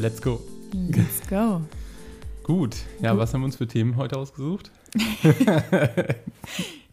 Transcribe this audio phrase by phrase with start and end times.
[0.00, 0.40] Let's go.
[0.72, 1.60] Let's go.
[2.44, 2.76] Gut.
[3.02, 4.70] Ja, was haben wir uns für Themen heute ausgesucht?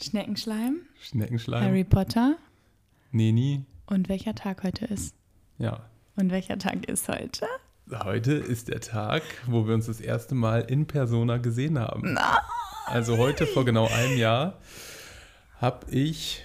[0.02, 2.36] Schneckenschleim, Schneckenschleim, Harry Potter
[3.12, 3.64] Neni.
[3.86, 5.14] und welcher Tag heute ist.
[5.60, 5.82] Ja.
[6.16, 7.46] Und welcher Tag ist heute?
[7.92, 12.18] Heute ist der Tag, wo wir uns das erste Mal in Persona gesehen haben.
[12.88, 14.58] Also heute vor genau einem Jahr
[15.62, 16.44] habe ich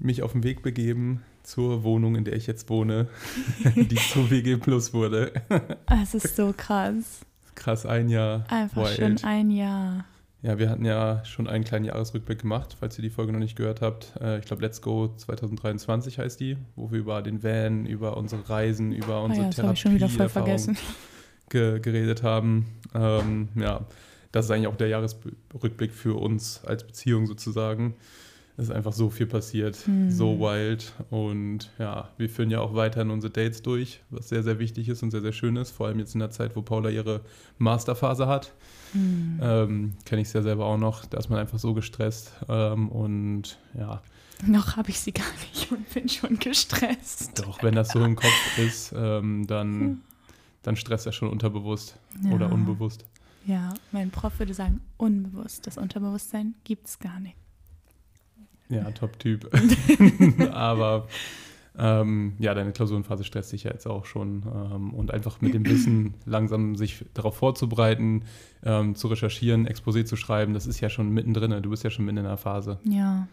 [0.00, 3.08] mich auf den Weg begeben zur Wohnung, in der ich jetzt wohne,
[3.76, 5.32] die zu WG Plus wurde.
[6.02, 7.20] Es ist so krass.
[7.54, 8.44] Krass, ein Jahr.
[8.48, 9.20] Einfach wild.
[9.20, 10.04] schon ein Jahr.
[10.42, 13.54] Ja, wir hatten ja schon einen kleinen Jahresrückblick gemacht, falls ihr die Folge noch nicht
[13.56, 14.12] gehört habt.
[14.20, 18.48] Äh, Ich glaube, Let's Go 2023 heißt die, wo wir über den Van, über unsere
[18.48, 20.76] Reisen, über Oh unsere ja, das habe ich schon wieder voll Therapieerfahrung vergessen.
[21.50, 22.66] ge geredet haben.
[22.94, 23.86] Ähm, ja,
[24.32, 27.94] das ist eigentlich auch der Jahresrückblick für uns als Beziehung sozusagen.
[28.58, 30.10] Es ist einfach so viel passiert, Hm.
[30.10, 30.92] so wild.
[31.10, 35.02] Und ja, wir führen ja auch weiterhin unsere Dates durch, was sehr, sehr wichtig ist
[35.02, 35.70] und sehr, sehr schön ist.
[35.70, 37.22] Vor allem jetzt in der Zeit, wo Paula ihre
[37.58, 38.52] Masterphase hat.
[38.92, 39.40] Hm.
[39.42, 41.06] Ähm, Kenne ich sehr selber auch noch.
[41.06, 42.32] Da ist man einfach so gestresst.
[42.48, 44.02] Ähm, und ja,
[44.46, 47.38] Noch habe ich sie gar nicht und bin schon gestresst.
[47.38, 50.02] doch, wenn das so im Kopf ist, ähm, dann,
[50.62, 52.32] dann stresst er schon unterbewusst Ja.
[52.32, 53.06] oder unbewusst.
[53.46, 55.66] Ja, mein Prof würde sagen, unbewusst.
[55.66, 57.36] Das Unterbewusstsein gibt es gar nicht.
[58.72, 59.50] Ja, Top-Typ.
[60.52, 61.06] Aber
[61.78, 64.42] ähm, ja, deine Klausurenphase stresst dich ja jetzt auch schon.
[64.46, 68.24] Ähm, und einfach mit dem Wissen langsam sich darauf vorzubereiten,
[68.64, 71.62] ähm, zu recherchieren, Exposé zu schreiben, das ist ja schon mittendrin.
[71.62, 72.78] Du bist ja schon mitten in der Phase.
[72.84, 73.28] Ja.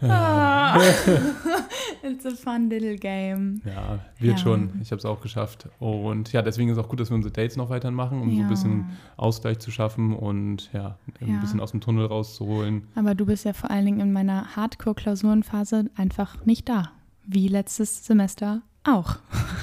[0.00, 0.80] Ja, Ah.
[2.02, 3.60] It's a fun little game.
[3.64, 4.38] ja wird Ja.
[4.38, 4.70] schon.
[4.82, 5.68] Ich habe es auch geschafft.
[5.78, 8.30] Und ja, deswegen ist es auch gut, dass wir unsere Dates noch weiterhin machen, um
[8.30, 8.42] so ja.
[8.44, 11.40] ein bisschen Ausgleich zu schaffen und ja, ein Ja.
[11.40, 12.84] bisschen aus dem Tunnel rauszuholen.
[12.94, 16.90] Aber du bist ja vor allen Dingen in meiner Hardcore-Klausurenphase einfach nicht da.
[17.26, 18.62] Wie letztes Semester
[18.96, 19.16] auch.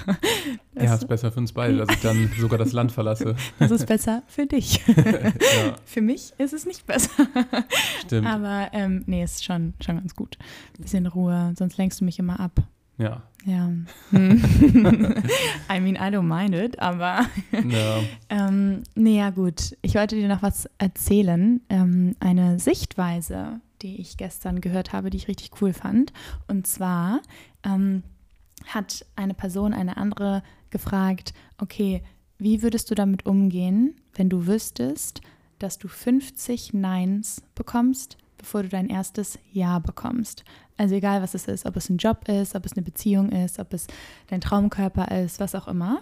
[0.77, 3.35] Ja, Das, ist besser für uns beide, dass ich dann sogar das Land verlasse.
[3.59, 4.85] das ist besser für dich.
[4.88, 7.09] ja, Für mich ist es nicht besser.
[8.05, 8.27] stimmt.
[8.27, 10.38] Aber ähm, nee, ist schon, schon ganz gut.
[10.77, 12.61] Bisschen Ruhe, sonst lenkst du mich immer ab.
[12.97, 13.23] Ja.
[13.45, 13.69] Ja.
[14.11, 14.44] Hm.
[15.71, 17.21] I mean, I don't mind it, aber
[17.51, 18.00] ja.
[18.29, 19.77] ähm, nee, ja gut.
[19.81, 21.61] Ich wollte dir noch was erzählen.
[21.69, 26.11] Ähm, eine Sichtweise, die ich gestern gehört habe, die ich richtig cool fand.
[26.47, 27.21] Und zwar
[27.63, 28.03] ähm,
[28.67, 32.03] hat eine Person eine andere gefragt, okay,
[32.37, 35.21] wie würdest du damit umgehen, wenn du wüsstest,
[35.59, 40.43] dass du 50 Neins bekommst, bevor du dein erstes Ja bekommst?
[40.77, 43.59] Also egal, was es ist, ob es ein Job ist, ob es eine Beziehung ist,
[43.59, 43.87] ob es
[44.27, 46.01] dein Traumkörper ist, was auch immer.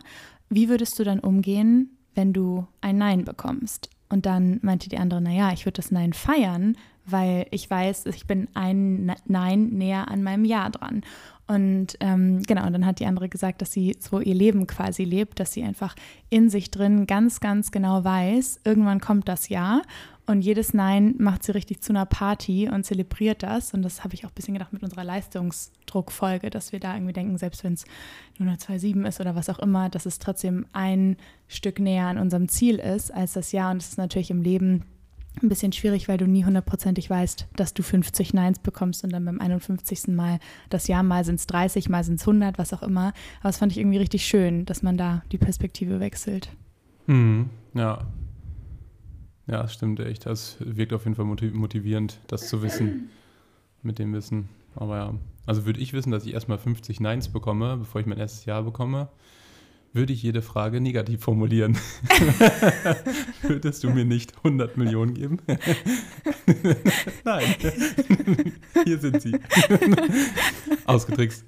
[0.50, 3.90] Wie würdest du dann umgehen, wenn du ein Nein bekommst?
[4.14, 8.28] Und dann meinte die andere, naja, ich würde das Nein feiern, weil ich weiß, ich
[8.28, 11.02] bin ein Nein näher an meinem Ja dran.
[11.48, 15.04] Und ähm, genau, und dann hat die andere gesagt, dass sie so ihr Leben quasi
[15.04, 15.96] lebt, dass sie einfach
[16.30, 19.82] in sich drin ganz, ganz genau weiß, irgendwann kommt das Ja
[20.26, 23.74] und jedes Nein macht sie richtig zu einer Party und zelebriert das.
[23.74, 27.14] Und das habe ich auch ein bisschen gedacht mit unserer Leistungsdruckfolge, dass wir da irgendwie
[27.14, 27.84] denken, selbst wenn es
[28.38, 31.18] nur eine 2,7 ist oder was auch immer, dass es trotzdem ein
[31.50, 33.70] Stück näher an unserem Ziel ist als das Ja.
[33.70, 34.86] Und das ist natürlich im Leben
[35.42, 39.26] ein bisschen schwierig, weil du nie hundertprozentig weißt, dass du 50 Neins bekommst und dann
[39.26, 40.08] beim 51.
[40.10, 43.08] Mal das Jahr, mal sind es 30, mal sind es 100, was auch immer.
[43.40, 46.50] Aber das fand ich irgendwie richtig schön, dass man da die Perspektive wechselt.
[47.08, 47.50] Mhm.
[47.74, 48.06] Ja.
[49.48, 50.26] Ja, das stimmt echt.
[50.26, 53.10] Das wirkt auf jeden Fall motiv- motivierend, das zu wissen.
[53.84, 54.48] Mit dem Wissen.
[54.76, 55.14] Aber ja.
[55.46, 58.64] Also würde ich wissen, dass ich erstmal 50 Neins bekomme, bevor ich mein erstes Jahr
[58.64, 59.10] bekomme,
[59.92, 61.78] würde ich jede Frage negativ formulieren.
[63.44, 65.38] Würdest du mir nicht 100 Millionen geben?
[67.26, 67.44] Nein.
[68.86, 69.38] Hier sind sie.
[70.86, 71.46] Ausgetrickst.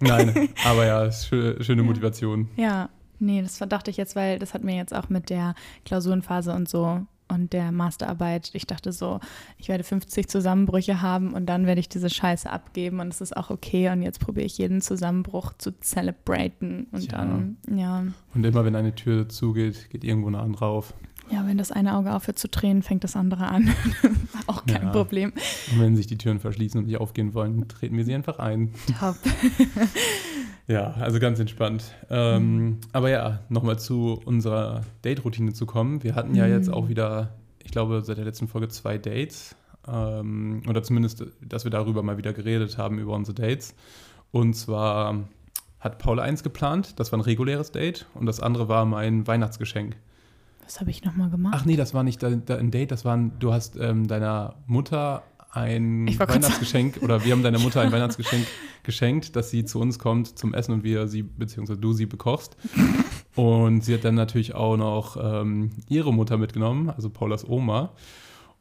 [0.00, 1.82] Nein, aber ja, schöne.
[1.82, 2.48] Motivation.
[2.56, 2.88] Ja,
[3.20, 6.68] nee, das dachte ich jetzt, weil das hat mir jetzt auch mit der Klausurenphase und
[6.68, 9.18] so und der Masterarbeit, ich dachte so,
[9.58, 13.36] ich werde 50 Zusammenbrüche haben und dann werde ich diese Scheiße abgeben und es ist
[13.36, 17.18] auch okay und jetzt probiere ich jeden Zusammenbruch zu celebraten und Tja.
[17.18, 18.04] dann, ja,
[18.34, 20.92] Und immer wenn eine Tür zugeht, geht irgendwo eine andere auf.
[21.30, 23.70] ja, wenn das eine Auge aufhört zu tränen, fängt das andere an.
[24.46, 24.90] auch kein Ja.
[24.90, 25.32] Problem.
[25.72, 28.74] Und wenn sich die Türen verschließen und nicht aufgehen wollen, treten wir sie einfach ein.
[29.00, 29.16] Top.
[30.66, 31.92] Ja, also ganz entspannt.
[32.10, 36.02] Ähm, aber ja, nochmal zu unserer Date-Routine zu kommen.
[36.02, 36.52] Wir hatten ja Mhm.
[36.52, 39.56] jetzt auch wieder, ich glaube, seit der letzten Folge zwei Dates.
[39.86, 43.74] Ähm, oder zumindest, dass wir darüber mal wieder geredet haben, über unsere Dates.
[44.30, 45.24] Und zwar
[45.80, 48.06] hat Paul eins geplant, das war ein reguläres Date.
[48.14, 49.96] Und das andere war mein Weihnachtsgeschenk.
[50.64, 51.54] Was habe ich nochmal gemacht?
[51.58, 55.22] Ach nee, das war nicht ein Date, das war ein, du hast ähm, deiner Mutter
[55.54, 58.46] ein Weihnachtsgeschenk oder wir haben deiner Mutter ein Weihnachtsgeschenk
[58.82, 62.56] geschenkt, dass sie zu uns kommt zum Essen und wir sie, beziehungsweise du sie bekochst.
[63.36, 67.90] Und sie hat dann natürlich auch noch ähm, ihre Mutter mitgenommen, also Paulas Oma.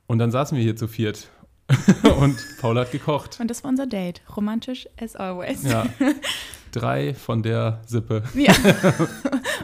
[0.08, 1.30] Und dann saßen wir hier zu viert.
[2.20, 3.40] und Paula hat gekocht.
[3.40, 4.24] Und das war unser Date.
[4.36, 5.62] Romantisch as always.
[5.62, 5.86] Ja.
[6.72, 8.24] Drei von der Sippe.
[8.34, 8.52] Ja.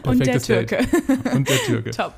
[0.04, 0.44] und der Date.
[0.44, 0.78] Türke.
[1.34, 1.90] Und der Türke.
[1.90, 2.14] Top.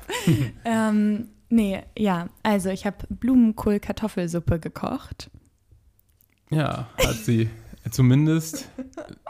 [0.63, 2.29] ähm, nee, ja.
[2.43, 5.29] Also ich habe Blumenkohl-Kartoffelsuppe gekocht.
[6.49, 7.49] Ja, hat sie.
[7.91, 8.69] Zumindest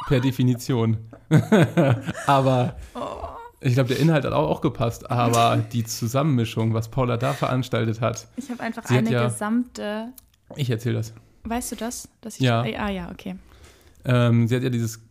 [0.08, 0.98] per Definition.
[2.28, 3.00] aber Oh.
[3.62, 5.10] ich glaube, der Inhalt hat auch, auch gepasst.
[5.10, 10.10] Aber die Zusammenmischung, was Paula da veranstaltet hat, Ich habe einfach eine ja- gesamte.
[10.56, 11.14] ich erzähle das.
[11.46, 12.08] Weißt du das?
[12.22, 12.62] Dass ich, Ja.
[12.62, 13.36] Ah ja, okay.
[14.06, 15.02] Ähm, sie hat ja dieses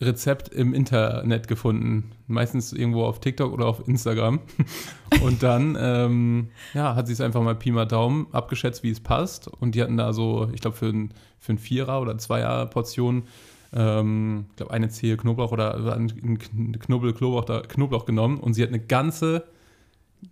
[0.00, 4.40] Rezept im Internet gefunden, meistens irgendwo auf TikTok oder auf Instagram.
[5.22, 9.00] Und dann ähm, ja, hat sie es einfach mal Pi mal Daumen abgeschätzt, wie es
[9.00, 9.48] passt.
[9.48, 13.24] Und die hatten da so, ich glaube, für ein, für ein Vierer- oder Zweier-Portion,
[13.72, 18.38] ähm, ich glaube, eine Zehe Knoblauch oder ein Kn- Knoblauch, Knoblauch, da, Knoblauch genommen.
[18.38, 19.44] Und sie hat eine ganze,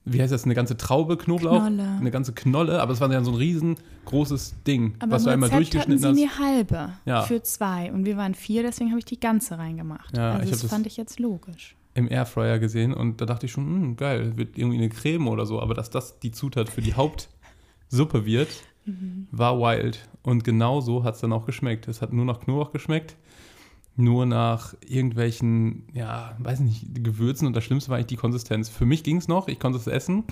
[0.05, 1.59] wie heißt das, eine ganze Traube Knoblauch?
[1.67, 1.97] Knolle.
[2.01, 5.49] Eine ganze Knolle, aber es war ja so ein riesengroßes Ding, Aber was du einmal
[5.51, 6.41] Rezept hatten durchgeschnitten sie hast.
[6.41, 7.23] eine halbe Ja.
[7.23, 10.17] für zwei und wir waren vier, deswegen habe ich die ganze reingemacht.
[10.17, 11.77] Ja, also das, das- fand ich jetzt logisch.
[11.95, 15.47] im Airfryer gesehen und da dachte ich schon, hm, geil, wird irgendwie eine Creme oder
[15.47, 18.49] so, aber dass das die Zutat für die Hauptsuppe wird,
[19.31, 20.07] war wild.
[20.23, 21.89] Und genau so hat es dann auch geschmeckt.
[21.89, 23.17] Es hat nur nach Knoblauch geschmeckt,
[23.97, 28.69] nur nach irgendwelchen, ja, weiß nicht, Gewürzen und das Schlimmste war eigentlich die Konsistenz.
[28.69, 30.25] Für mich ging es noch, ich konnte es essen.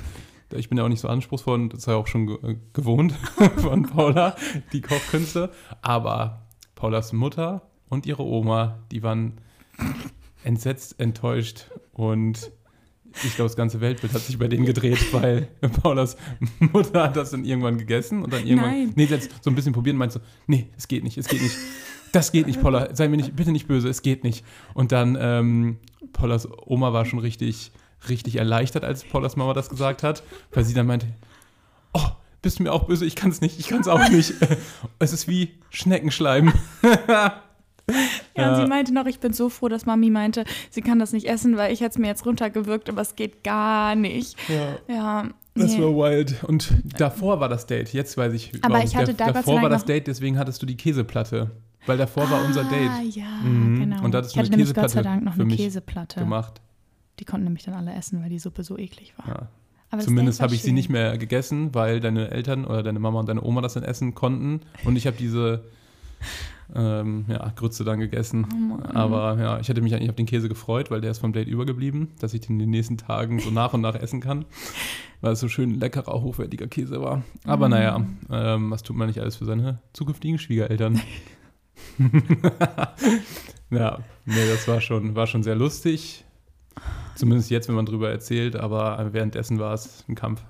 [0.52, 2.56] Ich bin ja auch nicht so anspruchsvoll und das ist ja auch schon ge äh,
[2.74, 3.12] gewohnt
[3.56, 4.36] von Paula,
[4.72, 5.50] die Kochkünste.
[5.82, 9.40] Aber Paulas Mutter und ihre Oma, die waren
[10.44, 12.52] entsetzt, enttäuscht und
[13.22, 15.48] ich glaube, das ganze Weltbild hat sich bei denen gedreht, weil
[15.82, 16.16] Paulas
[16.58, 18.92] Mutter hat das dann irgendwann gegessen und dann irgendwann, Nein.
[18.96, 21.40] nee, hat so ein bisschen probiert und meinte so, nee, es geht nicht, es geht
[21.40, 21.56] nicht.
[22.14, 24.44] Das geht nicht, Paula, sei mir nicht, bitte nicht böse, es geht nicht.
[24.72, 25.78] Und dann, ähm,
[26.12, 27.72] Paulas Oma war schon richtig,
[28.08, 30.22] richtig erleichtert, als Paulas Mama das gesagt hat,
[30.52, 31.08] weil sie dann meinte,
[31.92, 32.06] oh,
[32.40, 34.32] bist du mir auch böse, ich kann es nicht, ich kann es auch nicht.
[35.00, 36.52] es ist wie Schneckenschleim.
[38.34, 41.12] Ja, und sie meinte noch, ich bin so froh, dass Mami meinte, sie kann das
[41.12, 44.36] nicht essen, weil ich hätte es mir jetzt runtergewirkt, aber es geht gar nicht.
[44.48, 44.78] Ja.
[44.88, 45.82] Ja, Das nee.
[45.82, 46.42] war wild.
[46.44, 47.92] Und davor war das Date.
[47.92, 48.52] Jetzt weiß ich.
[48.62, 51.50] Aber ich hatte da davor war das Date, deswegen hattest du die Käseplatte.
[51.86, 53.78] Weil davor war unser Ah, Date ja, Mhm.
[53.80, 54.02] genau.
[54.04, 56.20] Und da hattest ich du hatte eine nämlich Gott sei Dank noch für eine Käseplatte.
[56.20, 56.60] gemacht.
[57.20, 59.28] Die konnten nämlich dann alle essen, weil die Suppe so eklig war.
[59.28, 59.48] Ja.
[59.90, 60.74] Aber Zumindest habe ich sie schön.
[60.74, 64.14] nicht mehr gegessen, weil deine Eltern oder deine Mama und deine Oma das dann essen
[64.14, 64.60] konnten.
[64.84, 65.62] Und ich habe diese
[66.74, 68.46] ähm, ja, Grütze dann gegessen.
[68.82, 68.82] Oh.
[68.96, 71.46] Aber ja, ich hätte mich eigentlich auf den Käse gefreut, weil der ist vom Date
[71.46, 74.46] übergeblieben, dass ich den in den nächsten Tagen so nach und nach essen kann.
[75.20, 77.22] Weil es so schön leckerer, hochwertiger Käse war.
[77.46, 77.70] Aber Mm.
[77.70, 81.00] naja, ähm, was tut man nicht alles für seine zukünftigen Schwiegereltern?
[83.70, 86.24] ja, nee, das war schon, war schon sehr lustig.
[87.14, 90.42] Zumindest jetzt, wenn man drüber erzählt, aber währenddessen war es ein Kampf.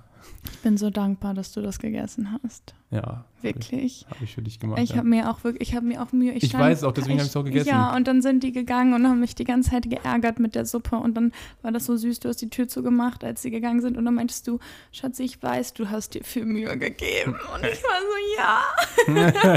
[0.53, 2.75] Ich bin so dankbar, dass du das gegessen hast.
[2.91, 4.07] Ja, Wirklich.
[4.11, 4.81] habe ich für dich gemacht.
[4.81, 4.97] Ich ja.
[4.97, 6.33] habe mir auch wirklich, ich habe mir auch Mühe.
[6.33, 7.69] Ich stand- weiß auch, deswegen hab ich's auch gegessen.
[7.69, 10.65] Ja, und dann sind die gegangen und haben mich die ganze Zeit geärgert mit der
[10.67, 11.33] Suppe und dann
[11.63, 14.15] war das so süß, du hast die Tür zugemacht, als sie gegangen sind und dann
[14.15, 14.59] meintest du,
[14.93, 18.63] Schatzi, ich weiß, du hast dir viel Mühe gegeben und ich war so, ja.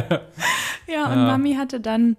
[0.87, 1.25] ja, und Ja.
[1.27, 2.17] Mami hatte dann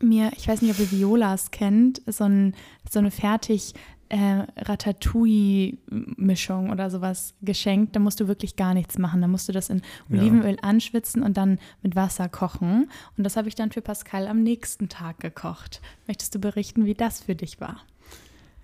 [0.00, 2.54] mir, ich weiß nicht, ob ihr Violas kennt, so, ein,
[2.90, 3.74] so eine fertig
[4.14, 7.96] äh, Ratatouille-Mischung oder sowas geschenkt.
[7.96, 9.20] Da musst du wirklich gar nichts machen.
[9.20, 10.20] Da musst du das in Ja.
[10.20, 12.88] Olivenöl anschwitzen und dann mit Wasser kochen.
[13.16, 15.80] Und das habe ich dann für Pascal am nächsten Tag gekocht.
[16.06, 17.78] Möchtest du berichten, wie das für dich war?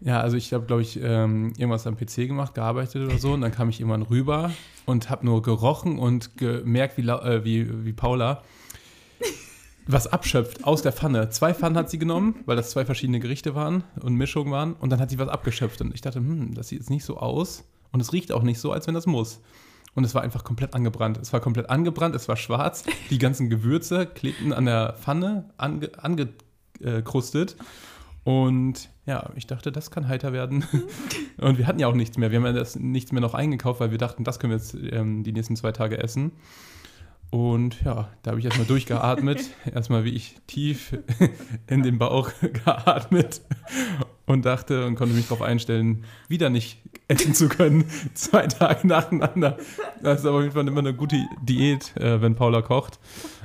[0.02, 3.32] Ja, also ich habe, glaube ich, ähm, irgendwas am PC gemacht, gearbeitet oder so.
[3.32, 4.50] Und dann kam ich irgendwann rüber
[4.86, 8.42] und habe nur gerochen und gemerkt, wie, äh, wie, wie Paula
[9.86, 11.30] was abschöpft aus der Pfanne.
[11.30, 14.74] Zwei Pfannen hat sie genommen, weil das zwei verschiedene Gerichte waren und Mischungen waren.
[14.74, 15.80] Und dann hat sie was abgeschöpft.
[15.80, 17.64] Und ich dachte, hm, das sieht jetzt nicht so aus.
[17.92, 19.40] Und es riecht auch nicht so, als wenn das muss.
[19.94, 21.18] Und es war einfach komplett angebrannt.
[21.18, 22.84] Es war komplett angebrannt, es war schwarz.
[23.10, 27.56] Die ganzen Gewürze klebten an der Pfanne ange, angekrustet.
[28.22, 30.64] Und ja, ich dachte, das kann heiter werden.
[31.38, 32.30] Und wir hatten ja auch nichts mehr.
[32.30, 34.74] Wir haben ja das nichts mehr noch eingekauft, weil wir dachten, das können wir jetzt
[34.74, 36.32] ähm, die nächsten zwei Tage essen.
[37.30, 39.50] Und ja, da habe ich erstmal durchgeatmet.
[39.74, 40.98] erstmal wie ich tief
[41.68, 43.40] in den Bauch geatmet
[44.26, 47.84] und dachte und konnte mich darauf einstellen, wieder nicht essen zu können.
[48.14, 49.58] Zwei Tage nacheinander.
[50.02, 52.98] Das ist aber auf jeden Fall immer eine gute Diät, äh, wenn Paula kocht.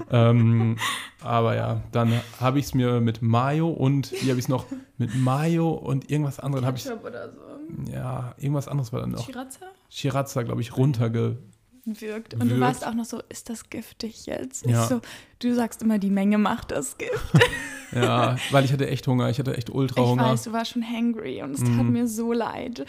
[0.10, 0.77] Ähm,
[1.22, 4.65] aber ja, dann habe ich es mir mit Mayo und, wie habe ich es noch?
[4.98, 7.92] Mit Mayo und irgendwas anderes habe ich, oder so.
[7.92, 9.25] ja, irgendwas anderes war dann noch.
[9.25, 9.65] Shiratza?
[9.89, 11.38] Shiratza, glaube ich, runterge...
[11.86, 12.34] Wirkt.
[12.34, 12.62] Und du Wirkt.
[12.62, 14.65] warst auch noch so, ist das giftig jetzt?
[14.65, 14.84] Ja.
[14.84, 15.01] Ich so,
[15.39, 17.12] du sagst immer, die Menge macht das Gift.
[17.92, 19.30] Ja, weil ich hatte echt Hunger.
[19.30, 20.24] Ich hatte echt ultra Ich Hunger.
[20.32, 21.94] weiß, du warst schon hangry und es tat Mhm.
[21.94, 22.86] mir so leid.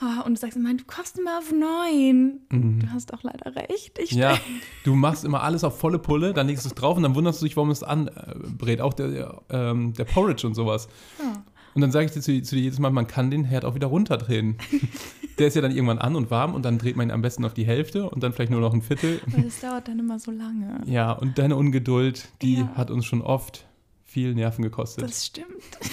[0.00, 2.40] Ah, Und du sagst immer, du kochst immer auf neun.
[2.50, 3.98] Du hast auch leider recht.
[4.00, 4.18] Ich Mhm.
[4.18, 4.36] Ja,
[4.84, 7.40] du machst immer alles auf volle Pulle, dann legst du es drauf und dann wunderst
[7.40, 8.80] du dich, warum es anbrät.
[8.80, 10.88] Auch der, der, ähm, der Porridge und sowas.
[11.22, 11.44] Ja.
[11.76, 13.74] Und dann sage ich dir zu, zu dir jedes Mal, man kann den Herd auch
[13.74, 14.56] wieder runterdrehen.
[15.38, 17.44] der ist ja dann irgendwann an und warm und dann dreht man ihn am besten
[17.44, 19.20] auf die Hälfte und dann vielleicht nur noch ein Viertel.
[19.26, 20.80] Weil es dauert dann immer so lange.
[20.86, 22.72] Ja, und deine Ungeduld, die Ja.
[22.74, 23.66] hat uns schon oft
[24.04, 25.04] viel Nerven gekostet.
[25.04, 25.46] Das stimmt.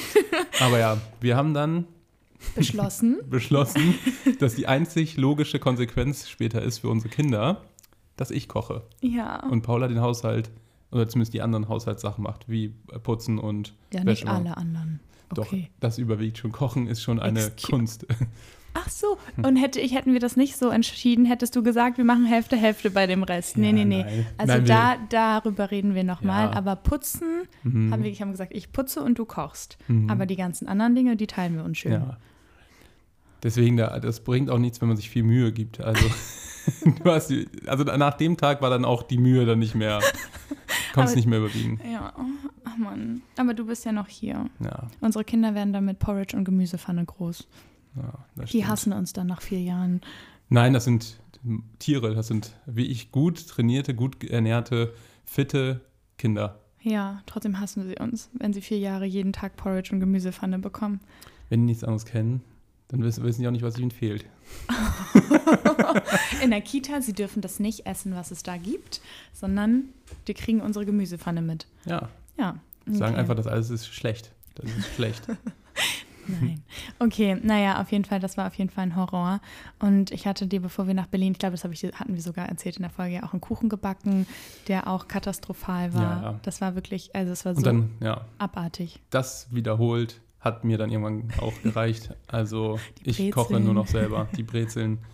[0.61, 1.85] Aber ja, wir haben dann
[2.55, 3.17] Beschlossen.
[3.29, 3.95] beschlossen,
[4.39, 7.61] dass die einzig logische Konsequenz später ist für unsere Kinder,
[8.15, 8.83] dass ich koche.
[9.01, 9.43] Ja.
[9.47, 10.49] und Paula den Haushalt
[10.91, 12.69] oder zumindest die anderen Haushaltssachen macht, wie
[13.03, 14.47] Putzen und ja, nicht Wäsche machen.
[14.47, 14.99] alle anderen.
[15.33, 15.69] Doch, Okay.
[15.79, 16.51] das überwiegt schon.
[16.51, 18.05] Kochen ist schon eine Excuse- Kunst.
[18.75, 22.05] Ach so, und hätte ich, hätten wir das nicht so entschieden, hättest du gesagt, wir
[22.05, 23.55] machen Hälfte, Hälfte bei dem Rest.
[23.55, 24.03] Nee, Ja, nee, nee.
[24.03, 24.25] nein.
[24.35, 26.45] Also Nein, da, darüber reden wir nochmal.
[26.45, 26.53] Ja.
[26.53, 27.91] Aber putzen, Mhm.
[27.93, 29.77] haben wir ich haben gesagt, ich putze und du kochst.
[29.87, 30.09] Mhm.
[30.09, 31.91] Aber die ganzen anderen Dinge, die teilen wir uns schön.
[31.91, 32.17] Ja.
[33.43, 35.79] Deswegen, da, das bringt auch nichts, wenn man sich viel Mühe gibt.
[35.81, 36.03] Also,
[37.03, 37.31] du hast
[37.67, 39.99] also nach dem Tag war dann auch die Mühe dann nicht mehr,
[40.93, 41.79] konntest nicht mehr überwiegen.
[41.91, 42.13] Ja,
[42.63, 43.21] ach Mann.
[43.37, 44.49] Aber du bist ja noch hier.
[44.59, 47.47] Ja, Unsere Kinder werden dann mit Porridge und Gemüsepfanne groß.
[47.95, 50.01] ja das Die hassen uns dann nach vier Jahren.
[50.49, 51.19] Nein, das sind
[51.79, 54.93] Tiere, das sind wie ich gut trainierte, gut ernährte,
[55.25, 55.81] fitte
[56.17, 56.59] Kinder.
[56.81, 60.99] Ja, trotzdem hassen sie uns, wenn sie vier Jahre jeden Tag Porridge und Gemüsepfanne bekommen.
[61.49, 62.41] Wenn die nichts anderes kennen,
[62.93, 64.23] dann wissen, wissen die auch nicht, was ihnen fehlt.
[66.43, 69.01] In der Kita, sie dürfen das nicht essen, was es da gibt,
[69.33, 69.85] sondern
[70.27, 71.65] die kriegen unsere Gemüsepfanne mit.
[71.85, 72.59] Ja, Ja.
[72.85, 73.15] sagen okay.
[73.21, 74.31] einfach, das alles ist schlecht.
[74.55, 75.23] Das ist schlecht.
[76.27, 76.61] Nein.
[76.99, 79.41] Okay, naja, auf jeden Fall, das war auf jeden Fall ein Horror.
[79.79, 82.47] Und ich hatte dir, bevor wir nach Berlin, ich glaube, das ich, hatten wir sogar
[82.47, 84.27] erzählt in der Folge, ja auch einen Kuchen gebacken,
[84.67, 86.01] der auch katastrophal war.
[86.01, 86.39] Ja, ja.
[86.43, 89.01] Das war wirklich, also es war so dann, ja, abartig.
[89.09, 92.09] das wiederholt hat mir dann irgendwann auch gereicht.
[92.27, 94.27] Also ich koche nur noch selber.
[94.37, 94.99] Die Brezeln.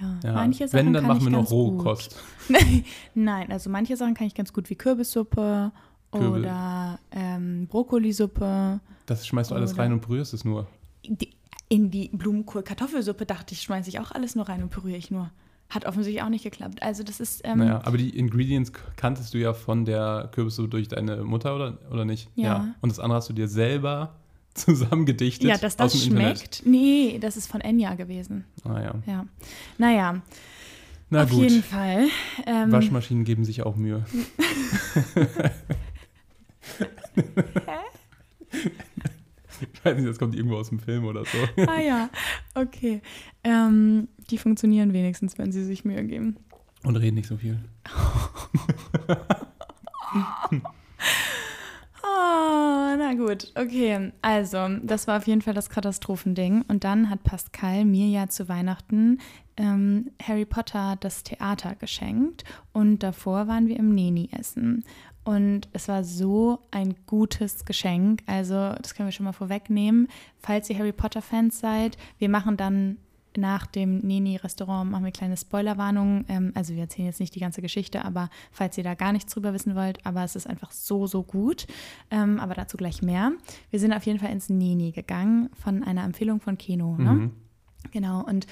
[0.00, 0.32] Ja, Ja.
[0.32, 1.50] manche Sachen Wenn, dann machen wir gut.
[1.52, 2.20] Rohkost.
[3.14, 5.70] Nein, also manche Sachen kann ich ganz gut, wie Kürbissuppe
[6.10, 6.28] Kürbis.
[6.40, 8.80] oder ähm, Brokkolisuppe.
[9.06, 10.66] Das schmeißt du alles rein und berührst es nur.
[11.68, 15.30] In die Blumenkohl-Kartoffelsuppe dachte ich, schmeiße ich auch alles nur rein und püriere ich nur.
[15.70, 16.82] Hat offensichtlich auch nicht geklappt.
[16.82, 20.88] Also das ist, ähm, Naja, aber die Ingredients kanntest du ja von der Kürbissuppe durch
[20.88, 22.28] deine Mutter, oder, oder nicht?
[22.34, 22.74] Ja.
[22.80, 24.16] Und das andere hast du dir selber
[24.54, 26.38] zusammengedichtet ja, dass das dem Internet.
[26.38, 26.62] schmeckt.
[26.66, 28.44] Nee, das ist von Enya gewesen.
[28.64, 28.94] Ah ja.
[29.06, 29.26] Ja.
[29.78, 30.22] Naja,
[31.10, 31.42] Na auf gut.
[31.42, 32.08] jeden Fall.
[32.46, 34.04] Ähm, Waschmaschinen geben sich auch Mühe.
[38.52, 41.38] ich weiß nicht, das kommt irgendwo aus dem Film oder so.
[41.66, 42.10] ah ja,
[42.54, 43.00] okay.
[43.42, 46.36] Ähm, die funktionieren wenigstens, wenn sie sich Mühe geben.
[46.84, 47.58] Und reden nicht so viel.
[52.06, 54.12] Oh, na gut, okay.
[54.22, 56.64] Also, das war auf jeden Fall das Katastrophending.
[56.68, 59.18] Und dann hat Pascal mir ja zu Weihnachten
[59.56, 62.44] ähm, Harry Potter das Theater geschenkt.
[62.72, 64.84] Und davor waren wir im Neni essen.
[65.24, 68.22] Und es war so ein gutes Geschenk.
[68.26, 70.08] Also, das können wir schon mal vorwegnehmen.
[70.38, 72.98] Falls ihr Harry Potter-Fans seid, wir machen dann
[73.36, 76.24] nach dem Neni-Restaurant machen wir kleine Spoilerwarnungen.
[76.28, 79.32] Ähm, also wir erzählen jetzt nicht die ganze Geschichte, aber falls ihr da gar nichts
[79.32, 81.66] drüber wissen wollt, aber es ist einfach so, so gut.
[82.10, 83.32] Ähm, aber dazu gleich mehr.
[83.70, 86.96] Wir sind auf jeden Fall ins Neni gegangen von einer Empfehlung von Keno.
[86.96, 87.12] Ne?
[87.12, 87.32] Mhm.
[87.90, 88.24] Genau.
[88.24, 88.46] Und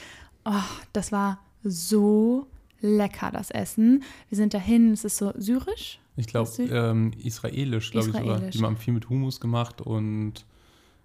[0.44, 0.52] oh,
[0.92, 2.46] das war so
[2.80, 4.02] lecker, das Essen.
[4.28, 6.00] Wir sind dahin, es ist so syrisch.
[6.16, 8.40] Ich glaube, ähm, israelisch, glaube ich sogar.
[8.40, 10.44] Die haben viel mit Humus gemacht und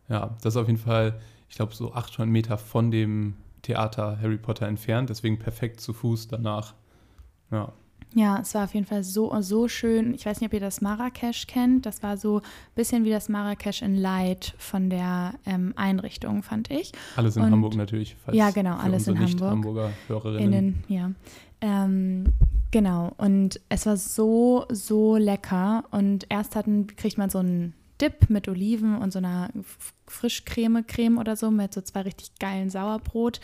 [0.09, 1.19] ja, das ist auf jeden Fall,
[1.49, 3.35] ich glaube, so 800 Meter von dem
[3.67, 6.73] Theater Harry Potter entfernt, deswegen perfekt zu Fuß danach.
[7.51, 7.73] Ja,
[8.15, 10.13] Ja, es war auf jeden Fall so, so schön.
[10.13, 11.85] Ich weiß nicht, ob ihr das Marrakesch kennt.
[11.85, 12.41] Das war so ein
[12.75, 16.93] bisschen wie das Marrakesch in Light von der ähm, Einrichtung, fand ich.
[17.17, 18.15] alles in Und- Hamburg natürlich.
[18.31, 19.29] Ja, genau, alles in Hamburg.
[19.33, 20.53] Nicht-Hamburger Hörerinnen.
[20.53, 21.11] Innen, ja.
[21.59, 22.23] Ähm,
[22.71, 23.11] genau.
[23.17, 25.83] Und es war so, so lecker.
[25.91, 31.17] Und erst hatten, kriegt man so einen Dip mit Oliven und so einer F- Frischcreme-Creme
[31.17, 33.39] oder so mit so zwei richtig geilen Sauerbrot.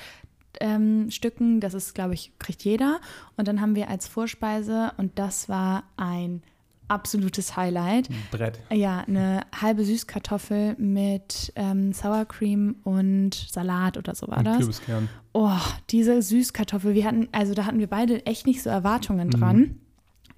[0.60, 3.00] Ähm, Stücken, das ist, glaube ich, kriegt jeder.
[3.38, 6.44] Und dann haben wir als Vorspeise, und das war ein
[6.90, 8.60] absolutes Highlight, Brett.
[8.72, 14.58] ja, eine halbe Süßkartoffel mit ähm, Sour Cream und Salat oder so war und das.
[14.58, 15.10] Kürbiskern.
[15.32, 15.58] Oh,
[15.90, 19.32] diese Süßkartoffel, wir hatten, also da hatten wir beide echt nicht so Erwartungen Mhm.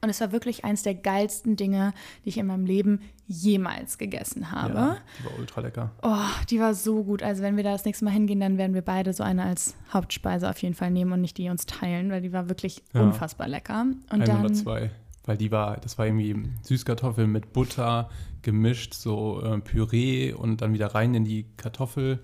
[0.02, 4.52] Und es war wirklich eins der geilsten Dinge, die ich in meinem Leben jemals gegessen
[4.52, 4.74] habe.
[4.74, 5.92] Ja, die war ultra lecker.
[6.04, 6.16] Oh,
[6.50, 7.24] die war so gut.
[7.24, 9.76] Also wenn wir da das nächste Mal hingehen, dann werden wir beide so eine als
[9.92, 13.02] Hauptspeise auf jeden Fall nehmen und nicht die uns teilen, weil die war wirklich Ja.
[13.02, 13.82] unfassbar lecker.
[13.82, 14.92] Und Ein dann, oder zwei.
[15.26, 18.10] weil die war, das war irgendwie Süßkartoffel mit Butter
[18.44, 22.20] gemischt, so äh, Püree und dann wieder rein in die Kartoffel.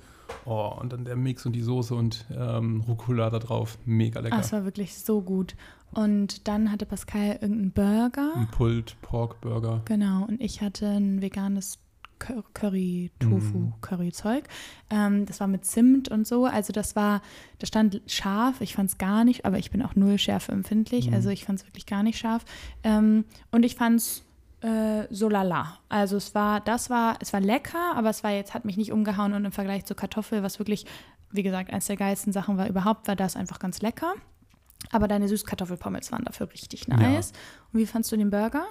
[0.46, 3.78] Oh, und dann der Mix und die Soße und ähm, Rucola da drauf.
[3.86, 4.38] Mega lecker.
[4.38, 5.56] Das war wirklich so gut.
[5.94, 8.32] Und dann hatte Pascal irgendeinen Burger.
[8.36, 9.82] Ein Pulled Pork Burger.
[9.86, 10.26] Genau.
[10.26, 11.80] Und ich hatte ein veganes
[12.20, 13.74] Cur- Curry, Tofu, Mhm.
[13.82, 14.44] Curry-Zeug.
[14.90, 16.46] Ähm, das war mit Zimt und so.
[16.46, 17.22] Also das war,
[17.60, 18.62] da stand scharf.
[18.62, 21.08] Ich fand es gar nicht, aber ich bin auch null Schärfe empfindlich.
[21.08, 21.16] Mhm.
[21.16, 22.46] Also ich fand es wirklich gar nicht scharf.
[22.84, 24.24] Ähm, und ich fand es
[24.62, 25.80] äh, so lala.
[25.90, 28.92] Also es war, das war, es war lecker, aber es war jetzt, hat mich nicht
[28.92, 30.86] umgehauen und im Vergleich zur Kartoffel, was wirklich,
[31.32, 34.14] wie gesagt, eines der geilsten Sachen war überhaupt, war das einfach ganz lecker.
[34.92, 37.34] Aber deine Süßkartoffelpommes waren dafür richtig nice.
[37.72, 38.66] Und wie fandst du den Burger?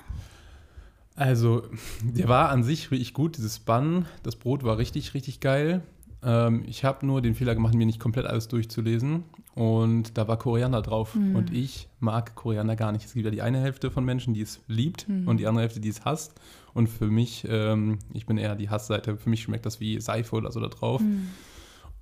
[1.15, 1.63] Also,
[2.03, 4.07] der war an sich richtig gut, dieses Bun.
[4.23, 5.83] Das Brot war richtig, richtig geil.
[6.23, 9.25] Ähm, ich habe nur den Fehler gemacht, mir nicht komplett alles durchzulesen.
[9.55, 11.15] Und da war Koriander drauf.
[11.15, 11.37] Mhm.
[11.37, 13.05] Und ich mag Koriander gar nicht.
[13.05, 15.29] Es gibt ja die eine Hälfte von Menschen, die es liebt Mhm.
[15.29, 16.35] und die andere Hälfte, die es hasst.
[16.73, 20.37] Und für mich, ähm, ich bin eher die Hassseite, für mich schmeckt das wie Seife
[20.37, 21.01] oder so da drauf.
[21.01, 21.29] Mhm.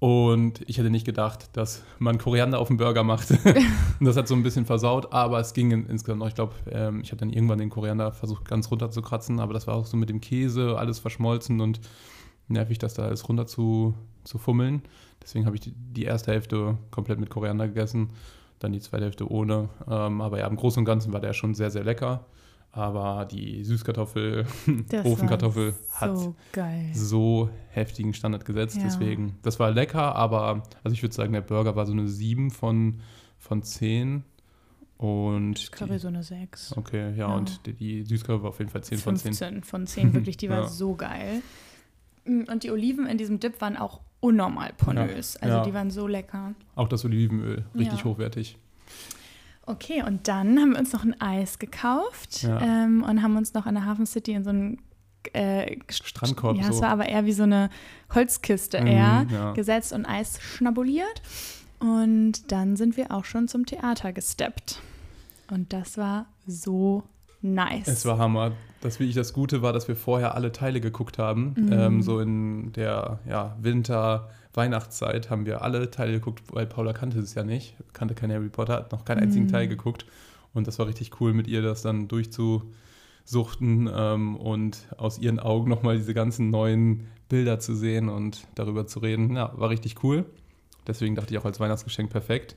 [0.00, 3.30] Und ich hätte nicht gedacht, dass man Koriander auf dem Burger macht.
[3.98, 6.28] und das hat so ein bisschen versaut, aber es ging in, insgesamt noch.
[6.28, 9.54] Ich glaube, ähm, ich habe dann irgendwann den Koriander versucht, ganz runter zu kratzen, aber
[9.54, 11.80] das war auch so mit dem Käse, alles verschmolzen und
[12.46, 13.94] nervig, das da alles runter zu,
[14.28, 14.82] zu fummeln.
[15.22, 18.10] Deswegen habe ich die, die erste Hälfte komplett mit Koriander gegessen,
[18.60, 19.68] dann die zweite Hälfte ohne.
[19.88, 22.26] Ähm, aber ja, im Großen und Ganzen war der schon sehr, sehr lecker.
[22.70, 24.44] Aber die Süßkartoffel,
[25.04, 26.90] Ofenkartoffel war hat so geil.
[26.92, 28.76] so heftigen Standard gesetzt.
[28.76, 28.82] Ja.
[28.84, 32.50] Deswegen, das war lecker, aber also ich würde sagen, der Burger war so eine 7
[32.50, 33.00] von,
[33.38, 34.22] von 10.
[34.98, 36.76] Und Curry die, so eine 6.
[36.76, 37.34] okay, ja, Ja.
[37.36, 39.32] und die, die Süßkartoffel war auf jeden Fall 10 von 10.
[39.34, 40.66] 15 von 10, wirklich, die war Ja.
[40.68, 41.42] so geil.
[42.26, 45.34] Und die Oliven in diesem Dip waren auch unnormal pornös.
[45.34, 45.40] Ja.
[45.42, 45.62] Also Ja.
[45.64, 46.54] die waren so lecker.
[46.74, 48.04] Auch das Olivenöl, richtig Ja.
[48.04, 48.58] hochwertig.
[49.66, 53.66] Okay, und dann haben wir uns noch ein Eis gekauft ähm, und haben uns noch
[53.66, 54.78] an der Hafen City in so einen
[55.34, 56.82] äh, Strandkorb Ja, es so.
[56.82, 57.68] war aber eher wie so eine
[58.14, 59.52] Holzkiste Mhm, eher ja.
[59.52, 61.20] gesetzt und Eis schnabuliert.
[61.80, 64.80] Und dann sind wir auch schon zum Theater gesteppt.
[65.50, 67.02] Und das war so
[67.42, 67.88] nice.
[67.88, 68.52] Es war Hammer.
[68.80, 71.54] Das wirklich das Gute war, dass wir vorher alle Teile geguckt haben.
[71.56, 71.72] Mhm.
[71.72, 77.18] Ähm, so in der ja, Winter, Weihnachtszeit haben wir alle Teile geguckt, weil Paula kannte
[77.18, 79.50] es ja nicht, kannte kein Harry Potter, hat noch keinen einzigen Mhm.
[79.50, 80.06] Teil geguckt.
[80.54, 85.68] Und das war richtig cool, mit ihr das dann durchzusuchten ähm, und aus ihren Augen
[85.68, 89.36] nochmal diese ganzen neuen Bilder zu sehen und darüber zu reden.
[89.36, 90.24] Ja, war richtig cool.
[90.86, 92.56] Deswegen dachte ich auch als Weihnachtsgeschenk perfekt.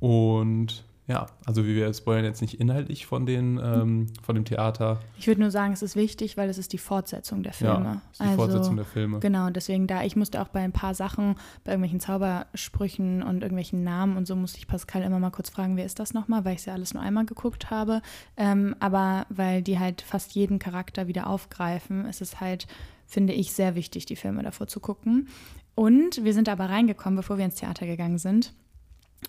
[0.00, 5.00] Und ja, also wir spoilern jetzt nicht inhaltlich von, den, ähm, von dem Theater.
[5.18, 7.84] ich würde nur sagen, es ist wichtig, weil es ist die Fortsetzung der Filme.
[7.84, 9.18] Ja, ist die Fortsetzung der Filme.
[9.18, 11.34] Genau, deswegen da, ich musste auch bei ein paar Sachen,
[11.64, 15.76] bei irgendwelchen Zaubersprüchen und irgendwelchen Namen und so musste ich Pascal immer mal kurz fragen,
[15.76, 18.00] wer ist das nochmal, weil ich es ja alles nur einmal geguckt habe.
[18.36, 22.68] Ähm, aber weil die halt fast jeden Charakter wieder aufgreifen, ist es halt,
[23.06, 25.26] finde ich, sehr wichtig, die Filme davor zu gucken.
[25.74, 28.54] Und wir sind aber reingekommen, bevor wir ins Theater gegangen sind.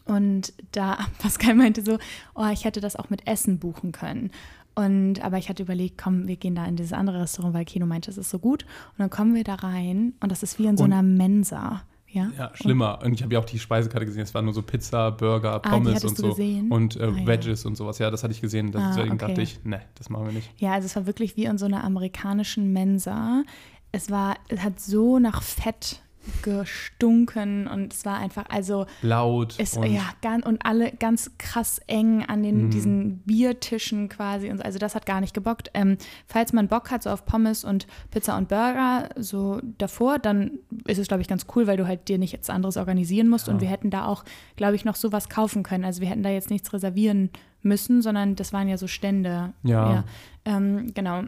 [0.05, 1.97] Und da Pascal meinte so,
[2.35, 4.31] oh, ich hätte das auch mit Essen buchen können.
[4.75, 7.85] Und aber ich hatte überlegt, komm, wir gehen da in dieses andere Restaurant, weil Kino
[7.85, 8.63] meinte, es ist so gut.
[8.63, 11.83] Und dann kommen wir da rein und das ist wie in so Und- einer Mensa.
[12.07, 12.99] Ja, Ja, schlimmer.
[13.03, 14.21] Und ich habe ja auch die Speisekarte gesehen.
[14.21, 16.29] Es waren nur so Pizza, Burger, Ah, Pommes hattest und so.
[16.29, 16.69] gesehen?
[16.71, 17.25] Und äh, Ah, ja.
[17.25, 17.97] Veggies und sowas.
[17.97, 18.71] Ja, das hatte ich gesehen.
[18.75, 19.27] Ah, Deswegen okay.
[19.29, 20.51] dachte ich, ne, das machen wir nicht.
[20.59, 23.41] Ja, also es war wirklich wie in so einer amerikanischen Mensa.
[23.91, 26.03] Es war, es hat so nach Fett
[26.41, 29.55] gestunken und es war einfach, also Laut.
[29.57, 32.69] es, und ja, ganz, und alle ganz krass eng an den, Mhm.
[32.71, 34.63] diesen Biertischen quasi und so.
[34.63, 35.69] Also das hat gar nicht gebockt.
[35.73, 40.51] Ähm, falls man Bock hat, so auf Pommes und Pizza und Burger so davor, dann
[40.85, 43.47] ist es, glaube ich, ganz cool, weil du halt dir nicht jetzt anderes organisieren musst
[43.47, 43.53] Ja.
[43.53, 44.23] und wir hätten da auch,
[44.55, 45.85] glaube ich, noch sowas kaufen können.
[45.85, 47.29] Also wir hätten da jetzt nichts reservieren
[47.61, 49.53] müssen, sondern das waren ja so Stände.
[49.63, 50.03] Ja.
[50.45, 51.23] ähm, genau.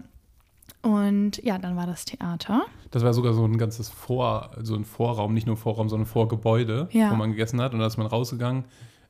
[0.85, 2.61] Und ja, dann war das Theater.
[2.91, 6.87] Das war sogar so ein ganzes Vor, so ein Vorraum, nicht nur Vorraum, sondern Vorgebäude,
[6.91, 7.09] Ja.
[7.11, 7.73] wo man gegessen hat.
[7.73, 8.65] Und da ist man rausgegangen,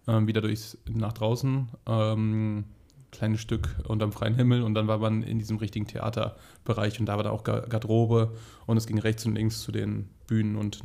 [0.07, 2.63] ähm, wieder durchs, nach draußen, ähm,
[3.11, 7.15] kleines Stück unterm freien Himmel und dann war man in diesem richtigen Theaterbereich und da
[7.17, 8.31] war da auch Ga- Garderobe
[8.65, 10.81] und es ging rechts und links zu den Bühnen und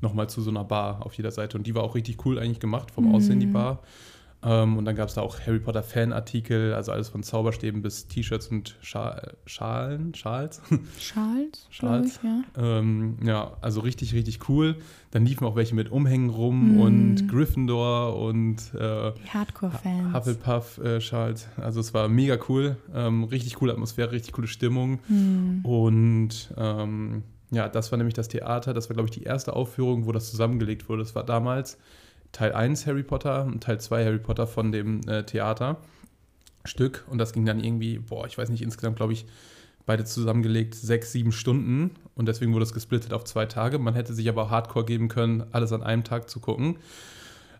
[0.00, 1.56] nochmal zu so einer Bar auf jeder Seite.
[1.58, 3.14] Und die war auch richtig cool eigentlich gemacht, vom Mhm.
[3.14, 3.80] Aussehen die Bar.
[4.44, 8.08] Ähm, und dann gab es da auch Harry Potter Fanartikel, also alles von Zauberstäben bis
[8.08, 10.60] T-Shirts und Scha Schalen, Schals.
[10.68, 10.84] Glaube
[11.70, 12.16] Charles.
[12.16, 12.42] ich, ja.
[12.56, 14.76] Ähm, ja, also richtig, richtig cool.
[15.12, 16.80] Dann liefen auch welche mit Umhängen rum Mm.
[16.80, 20.14] und Gryffindor und äh, Hardcore-Fans.
[20.14, 21.00] Hufflepuff äh.
[21.60, 22.76] Also es war mega cool.
[22.94, 25.00] Ähm, richtig coole Atmosphäre, richtig coole Stimmung.
[25.06, 25.64] Hm.
[25.64, 28.72] Und ähm, ja, das war nämlich das Theater.
[28.74, 31.02] Das war, glaube ich, die erste Aufführung, wo das zusammengelegt wurde.
[31.02, 31.78] Das war damals
[32.32, 35.78] Teil 1 Harry Potter und Teil 2 Harry Potter von dem äh, Theater.
[36.64, 39.26] Stück und das ging dann irgendwie, boah, ich weiß nicht, insgesamt glaube ich,
[39.84, 43.78] beide zusammengelegt sechs, sieben Stunden und deswegen wurde es gesplittet auf zwei Tage.
[43.78, 46.78] Man hätte sich aber auch Hardcore geben können, alles an einem Tag zu gucken.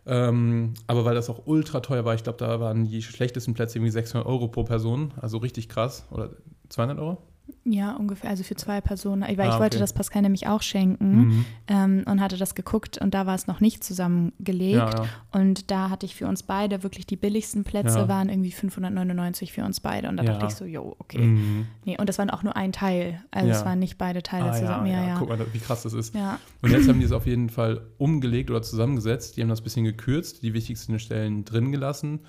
[0.04, 3.78] Ähm, aber weil das auch ultra teuer war, ich glaube, da waren die schlechtesten Plätze
[3.78, 6.06] irgendwie 600 Euro pro Person, also richtig krass.
[6.10, 6.30] Oder
[6.68, 7.22] 200 Euro?
[7.64, 9.22] Ja, ungefähr, also für zwei Personen.
[9.22, 11.44] Weil ah, ich wollte das Pascal nämlich auch schenken mhm.
[11.68, 14.76] ähm, und hatte das geguckt und da war es noch nicht zusammengelegt.
[14.76, 15.04] Ja, ja.
[15.30, 18.08] Und da hatte ich für uns beide wirklich die billigsten Plätze, ja.
[18.08, 20.08] waren irgendwie 599 für uns beide.
[20.08, 21.18] Und da dachte ich so, jo, okay.
[21.18, 21.66] Mhm.
[21.84, 23.22] Nee, und das war auch nur ein Teil.
[23.30, 24.86] Also es waren nicht beide Teile ah, zusammen.
[24.88, 26.16] Ja, ja, Guck mal, wie krass das ist.
[26.62, 29.36] Und jetzt haben die es auf jeden Fall umgelegt oder zusammengesetzt.
[29.36, 32.20] Die haben das ein bisschen gekürzt, die wichtigsten Stellen drin gelassen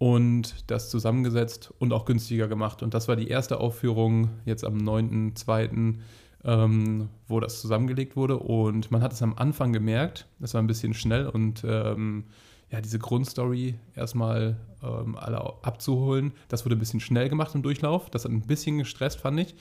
[0.00, 2.82] und das zusammengesetzt und auch günstiger gemacht.
[2.82, 5.96] Und das war die erste Aufführung jetzt am 9.2.,
[6.42, 8.38] ähm, wo das zusammengelegt wurde.
[8.38, 12.24] Und man hat es am Anfang gemerkt, das war ein bisschen schnell und ähm,
[12.70, 18.08] ja, diese Grundstory erstmal ähm, alle abzuholen, das wurde ein bisschen schnell gemacht im Durchlauf.
[18.08, 19.54] Das hat ein bisschen gestresst, fand ich.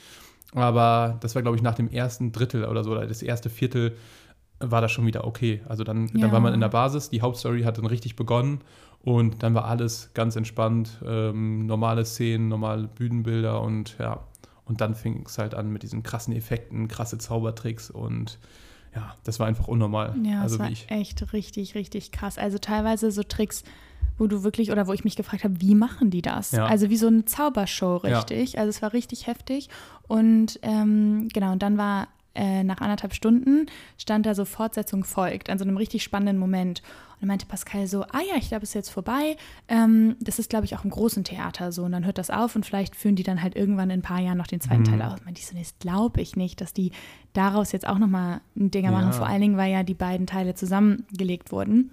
[0.53, 3.97] Aber das war, glaube ich, nach dem ersten Drittel oder so, oder das erste Viertel
[4.59, 5.61] war das schon wieder okay.
[5.67, 6.21] Also dann, ja.
[6.21, 8.61] dann war man in der Basis, die Hauptstory hat dann richtig begonnen
[9.03, 14.21] und dann war alles ganz entspannt, ähm, normale Szenen, normale Bühnenbilder und ja,
[14.65, 18.37] und dann fing es halt an mit diesen krassen Effekten, krasse Zaubertricks und
[18.95, 20.15] ja, das war einfach unnormal.
[20.23, 20.89] Ja, also das war ich.
[20.89, 22.37] echt richtig, richtig krass.
[22.37, 23.63] Also teilweise so Tricks,
[24.17, 26.51] wo du wirklich oder wo ich mich gefragt habe, wie machen die das?
[26.51, 26.65] Ja.
[26.65, 28.53] Also wie so eine Zaubershow, richtig.
[28.53, 28.59] Ja.
[28.59, 29.69] Also es war richtig heftig.
[30.07, 33.65] Und ähm, genau, und dann war äh, nach anderthalb Stunden
[33.97, 36.81] stand da so Fortsetzung folgt, an so einem richtig spannenden Moment.
[37.13, 39.35] Und dann meinte Pascal so, ah ja, ich glaube, es ist jetzt vorbei.
[39.67, 41.83] Ähm, das ist, glaube ich, auch im großen Theater so.
[41.83, 44.21] Und dann hört das auf und vielleicht führen die dann halt irgendwann in ein paar
[44.21, 44.99] Jahren noch den zweiten mhm.
[44.99, 45.19] Teil aus.
[45.27, 46.91] Und ich so, das glaube ich nicht, dass die
[47.33, 48.97] daraus jetzt auch nochmal ein Dinger ja.
[48.97, 49.13] machen.
[49.13, 51.91] Vor allen Dingen, weil ja die beiden Teile zusammengelegt wurden.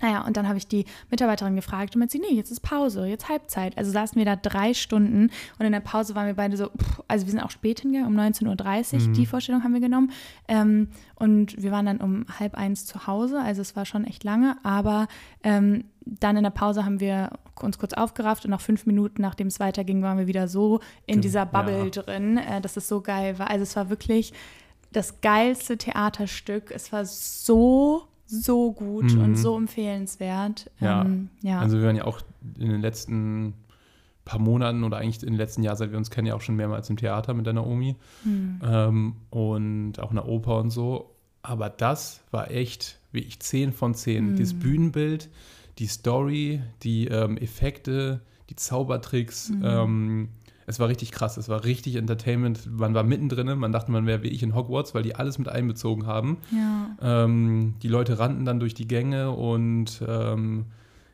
[0.00, 3.06] Naja, und dann habe ich die Mitarbeiterin gefragt und meinte sie, nee, jetzt ist Pause,
[3.06, 3.76] jetzt Halbzeit.
[3.78, 7.02] Also saßen wir da drei Stunden und in der Pause waren wir beide so, pff,
[7.08, 9.12] also wir sind auch spät hingegangen, um 19.30 Uhr, mhm.
[9.14, 10.12] die Vorstellung haben wir genommen.
[10.48, 14.24] Ähm, und wir waren dann um halb eins zu Hause, also es war schon echt
[14.24, 15.08] lange, aber
[15.42, 17.30] ähm, dann in der Pause haben wir
[17.60, 21.20] uns kurz aufgerafft und nach fünf Minuten, nachdem es weiterging, waren wir wieder so in
[21.20, 21.90] dieser Bubble ja.
[21.90, 23.50] drin, äh, dass es so geil war.
[23.50, 24.32] Also es war wirklich
[24.92, 26.70] das geilste Theaterstück.
[26.70, 29.22] Es war so so gut mhm.
[29.22, 30.70] und so empfehlenswert.
[30.80, 31.02] Ja.
[31.02, 31.60] Ähm, ja.
[31.60, 32.20] Also wir waren ja auch
[32.58, 33.54] in den letzten
[34.24, 36.90] paar Monaten oder eigentlich im letzten Jahr, seit wir uns kennen, ja auch schon mehrmals
[36.90, 38.60] im Theater mit der Naomi mhm.
[38.62, 41.14] ähm, und auch in der Oper und so.
[41.42, 44.32] Aber das war echt wie ich 10 von 10.
[44.32, 44.38] Mhm.
[44.38, 45.30] Das Bühnenbild,
[45.78, 49.62] die Story, die ähm, Effekte, die Zaubertricks, mhm.
[49.64, 50.28] ähm,
[50.66, 52.68] es war richtig krass, es war richtig Entertainment.
[52.70, 55.48] Man war mittendrin, man dachte, man wäre wie ich in Hogwarts, weil die alles mit
[55.48, 56.38] einbezogen haben.
[56.50, 57.24] Ja.
[57.24, 60.66] Ähm, die Leute rannten dann durch die Gänge und ähm,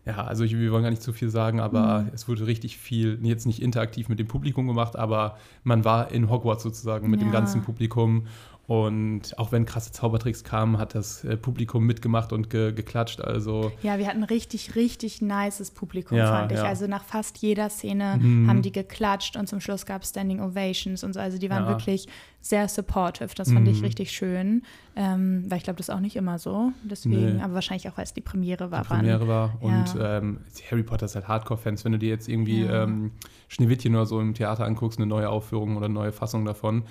[0.05, 2.11] ja, also ich, wir wollen gar nicht zu viel sagen, aber mhm.
[2.13, 6.29] es wurde richtig viel, jetzt nicht interaktiv mit dem Publikum gemacht, aber man war in
[6.29, 7.29] Hogwarts sozusagen mit ja.
[7.29, 8.27] dem ganzen Publikum
[8.73, 13.21] und auch wenn krasse Zaubertricks kamen, hat das äh, Publikum mitgemacht und ge geklatscht.
[13.21, 16.59] Also ja, wir hatten richtig, richtig nices Publikum, ja, fand ich.
[16.59, 16.65] Ja.
[16.65, 18.49] Also nach fast jeder Szene mhm.
[18.49, 21.21] haben die geklatscht und zum Schluss gab es Standing Ovations und so.
[21.21, 21.69] Also die waren ja.
[21.69, 22.09] wirklich
[22.41, 23.35] sehr supportive.
[23.37, 23.75] Das fand mhm.
[23.75, 24.63] ich richtig schön.
[24.97, 26.73] Ähm, weil ich glaube, das ist auch nicht immer so.
[26.83, 27.43] Deswegen, nee.
[27.43, 28.85] aber wahrscheinlich auch, weil es die Premiere war.
[28.85, 29.59] Die Premiere war.
[29.61, 30.39] Und ähm,
[30.71, 31.85] Harry Potter ist halt Hardcore-Fans.
[31.85, 33.13] Wenn du dir jetzt irgendwie ähm,
[33.49, 36.85] Schneewittchen oder so im Theater anguckst, eine neue Aufführung oder eine neue Fassung davon,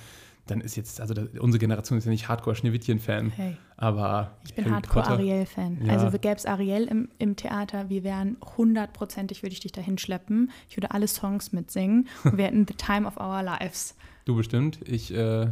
[0.51, 3.31] dann ist jetzt, also unsere Generation ist ja nicht Hardcore-Schneewittchen-Fan.
[3.31, 3.57] Hey.
[3.77, 4.37] Aber.
[4.45, 5.85] Ich bin Hardcore-Ariel-Fan.
[5.85, 5.93] Ja.
[5.93, 10.51] Also gäbe es Ariel im, im Theater, wir wären hundertprozentig, würde ich dich dahin schleppen.
[10.69, 13.95] Ich würde alle Songs mitsingen und wir hätten The Time of Our Lives.
[14.23, 14.77] Du bestimmt.
[14.85, 15.47] Ich äh,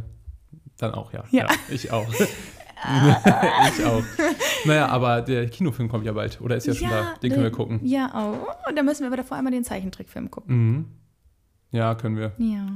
[0.78, 1.24] dann auch, ja.
[1.32, 2.06] Ja, ja ich auch.
[3.76, 4.04] ich auch.
[4.64, 6.40] Naja, aber der Kinofilm kommt ja bald.
[6.40, 7.14] Oder ist ja, ja schon da.
[7.20, 7.80] Den können wir gucken.
[7.82, 8.68] Ja, oh.
[8.68, 10.56] Und dann müssen wir aber davor einmal den Zeichentrickfilm gucken.
[10.56, 10.86] Mhm.
[11.72, 12.32] Ja, können wir.
[12.38, 12.66] Ja.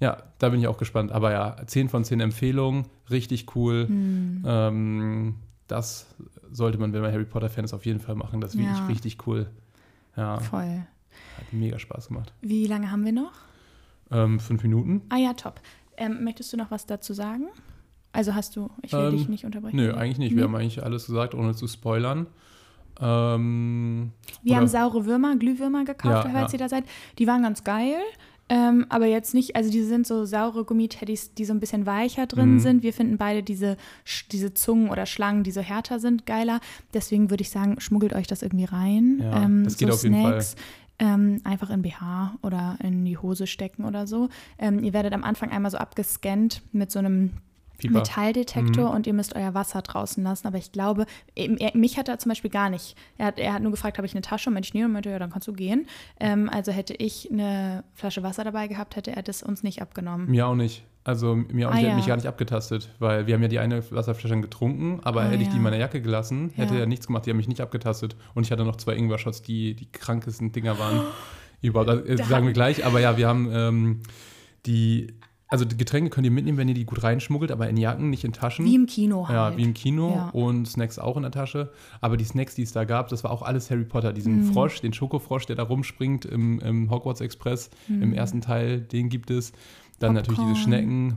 [0.00, 1.12] Ja, da bin ich auch gespannt.
[1.12, 3.86] Aber ja, 10 von 10 Empfehlungen, richtig cool.
[3.86, 4.42] Mhm.
[4.46, 5.34] Ähm,
[5.68, 6.06] das
[6.50, 8.40] sollte man, wenn man Harry Potter-Fan ist, auf jeden Fall machen.
[8.40, 8.66] Das ist ja.
[8.66, 9.50] wirklich richtig cool.
[10.16, 10.38] Ja.
[10.38, 10.86] Voll.
[11.36, 12.32] Hat mega Spaß gemacht.
[12.40, 13.32] Wie lange haben wir noch?
[14.10, 15.02] Ähm, fünf Minuten.
[15.10, 15.60] Ah ja, top.
[15.96, 17.48] Ähm, möchtest du noch was dazu sagen?
[18.12, 19.76] Also hast du, ich will dich ähm, nicht unterbrechen.
[19.76, 20.32] Nö, eigentlich nicht.
[20.32, 20.38] Nee.
[20.38, 22.26] Wir haben eigentlich alles gesagt, ohne zu spoilern.
[23.00, 26.58] Ähm, wir haben saure Würmer, Glühwürmer gekauft, ja, falls ja.
[26.58, 26.84] ihr da seid.
[27.18, 28.00] Die waren ganz geil.
[28.50, 32.26] Ähm, aber jetzt nicht, also die sind so saure Gummiteddies, die so ein bisschen weicher
[32.26, 32.58] drin mhm.
[32.58, 32.82] sind.
[32.82, 33.76] Wir finden beide diese,
[34.32, 36.60] diese Zungen oder Schlangen, die so härter sind, geiler.
[36.92, 39.20] Deswegen würde ich sagen, schmuggelt euch das irgendwie rein.
[39.22, 40.54] Ja, ähm, das geht so auf jeden Snacks.
[40.54, 41.14] Fall.
[41.14, 44.28] Ähm, einfach in BH oder in die Hose stecken oder so.
[44.58, 47.30] Ähm, ihr werdet am Anfang einmal so abgescannt mit so einem
[47.82, 47.98] Fieber.
[48.00, 48.94] Metalldetektor Mhm.
[48.96, 50.46] und ihr müsst euer Wasser draußen lassen.
[50.46, 52.96] Aber ich glaube, er, mich hat er zum Beispiel gar nicht.
[53.18, 54.50] Er hat, er hat nur gefragt, habe ich eine Tasche?
[54.50, 55.86] Und meinte ich, nee, und meinte, ja, dann kannst du gehen.
[56.18, 60.30] Ähm, also hätte ich eine Flasche Wasser dabei gehabt, hätte er das uns nicht abgenommen.
[60.30, 60.84] Mir auch nicht.
[61.02, 61.96] Also mir auch Ah, nicht, hat ja.
[61.96, 65.36] mich gar nicht abgetastet, weil wir haben ja die eine Wasserflasche getrunken, aber Ah, hätte
[65.42, 65.56] ich die ja.
[65.56, 66.80] in meiner Jacke gelassen, hätte Ja.
[66.80, 68.16] er nichts gemacht, die haben mich nicht abgetastet.
[68.34, 71.00] Und ich hatte noch zwei Ingwer-Shots, die die krankesten Dinger waren.
[71.62, 74.00] Überhaupt, also, äh, Da- sagen wir gleich, aber ja, wir haben ähm,
[74.66, 75.14] die,
[75.50, 78.24] also die Getränke könnt ihr mitnehmen, wenn ihr die gut reinschmuggelt, aber in Jacken, nicht
[78.24, 78.64] in Taschen.
[78.64, 79.34] Wie im Kino halt.
[79.36, 80.28] Ja, wie im Kino Ja.
[80.30, 81.70] und Snacks auch in der Tasche.
[82.00, 84.12] Aber die Snacks, die es da gab, das war auch alles Harry Potter.
[84.12, 84.52] Diesen Mhm.
[84.52, 89.30] Frosch, den Schokofrosch, der da rumspringt im, im Hogwarts Express, im ersten Teil, den gibt
[89.30, 89.52] es.
[89.98, 90.54] Dann natürlich diese Mhm.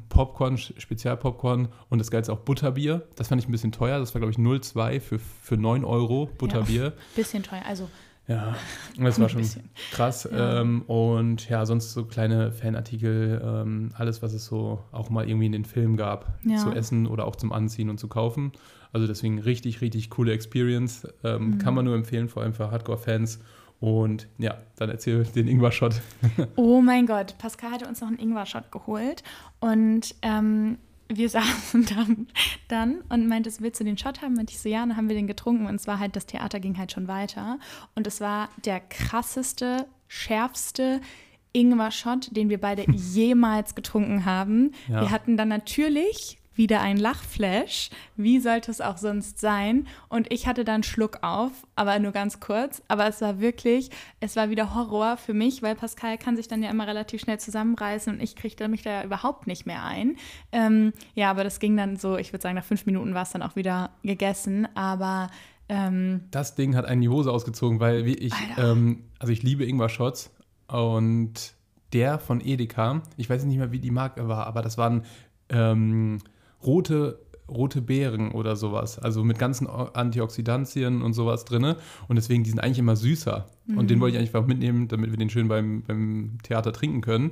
[0.10, 0.58] Popcorn.
[0.58, 3.04] Schnecken, Popcorn, Spezialpopcorn und das Geilste auch Butterbier.
[3.16, 4.00] Das fand ich ein bisschen teuer.
[4.00, 6.94] Das war, glaube ich, 0,2 für, für 9 Euro Butterbier.
[7.16, 7.62] Bisschen teuer.
[7.68, 7.88] Also
[8.28, 8.56] Ja,
[8.98, 9.44] das war schon
[9.92, 10.28] krass.
[10.32, 10.62] Ja.
[10.62, 15.48] Ähm, und ja, sonst so kleine Fanartikel, ähm, alles, was es so auch mal irgendwie
[15.48, 16.58] in den Filmen gab, Ja.
[16.58, 18.52] zu essen oder auch zum Anziehen und zu kaufen.
[18.94, 21.08] Also deswegen richtig, richtig coole Experience.
[21.24, 21.58] Ähm, Mhm.
[21.58, 23.40] Kann man nur empfehlen, vor allem für Hardcore-Fans.
[23.80, 26.00] Und ja, dann erzähl den Ingwer-Shot.
[26.56, 29.24] Oh mein Gott, Pascal hatte uns noch einen Ingwer-Shot geholt
[29.60, 30.78] und ähm,
[31.10, 32.28] wir saßen dann,
[32.68, 34.36] dann und meinte, willst du den Shot haben?
[34.36, 36.26] Meinte ich so, ja, und dann haben wir den getrunken und es war halt, das
[36.26, 37.60] Theater ging halt schon weiter
[37.96, 41.02] und es war der krasseste, schärfste
[41.54, 44.72] Ingwer-Shot, den wir beide jemals getrunken haben.
[44.88, 45.02] Ja.
[45.02, 47.90] Wir hatten dann natürlich wieder ein Lachflash.
[48.16, 49.88] Wie sollte es auch sonst sein?
[50.10, 52.82] Und ich hatte dann Schluck auf, aber nur ganz kurz.
[52.88, 53.90] Aber es war wirklich,
[54.20, 57.40] es war wieder Horror für mich, weil Pascal kann sich dann ja immer relativ schnell
[57.40, 60.18] zusammenreißen und ich kriegte mich da überhaupt nicht mehr ein.
[60.52, 63.32] Ähm, ja, aber das ging dann so, ich würde sagen, nach fünf Minuten war es
[63.32, 64.68] dann auch wieder gegessen.
[64.76, 65.30] Aber
[65.70, 69.66] ähm, Das Ding hat einen die Hose ausgezogen, weil wie ich, ähm, also ich liebe
[69.66, 70.32] Ingwer-Shots
[70.68, 71.54] und
[71.94, 75.04] der von Edeka, ich weiß nicht mehr, wie die Marke war, aber das waren
[75.50, 76.20] ähm,
[76.66, 81.76] rote, rote Beeren oder sowas, also mit ganzen Antioxidantien und sowas drin
[82.08, 85.12] und deswegen, die sind eigentlich immer süßer und den wollte ich eigentlich einfach mitnehmen, damit
[85.12, 87.32] wir den schön beim, beim Theater trinken können.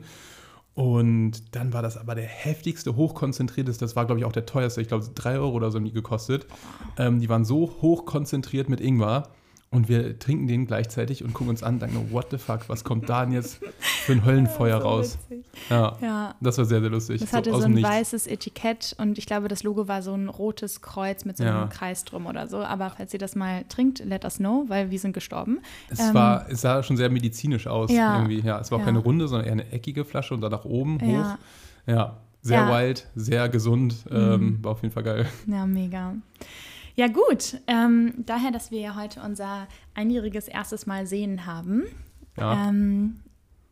[0.74, 4.82] Und dann war das aber der heftigste, hochkonzentrierteste, das war, glaube ich, auch der teuerste,
[4.82, 6.48] ich glaube, drei Euro oder so haben die gekostet.
[6.98, 9.30] Ähm, die waren so hochkonzentriert mit Ingwer
[9.72, 12.84] und wir trinken den gleichzeitig und gucken uns an und denken, what the fuck, was
[12.84, 15.18] kommt da denn jetzt für ein Höllenfeuer so raus?
[15.70, 16.36] Ja, Ja.
[16.42, 17.22] das war sehr, sehr lustig.
[17.22, 20.82] Das hatte so, ein weißes Etikett und ich glaube, das Logo war so ein rotes
[20.82, 21.68] Kreuz mit so einem Ja.
[21.68, 22.58] Kreis drum oder so.
[22.58, 25.60] Aber falls ihr das mal trinkt, let us know, weil wir sind gestorben.
[25.90, 28.18] Es, Ähm, war, es sah schon sehr medizinisch aus Ja.
[28.18, 28.42] irgendwie.
[28.42, 31.00] Ja, es war auch keine runde, sondern eher eine eckige Flasche und dann nach oben
[31.02, 31.38] hoch.
[31.88, 32.18] Ja.
[32.44, 32.66] Sehr.
[32.66, 32.70] Mhm.
[32.72, 33.96] wild, sehr gesund.
[34.12, 35.28] Ähm, war auf jeden Fall geil.
[35.48, 36.16] Ja, mega.
[37.02, 37.60] Ja, gut.
[37.66, 41.86] Ähm, daher, dass wir ja heute unser einjähriges erstes Mal sehen haben,
[42.38, 42.68] Ja.
[42.70, 43.22] ähm,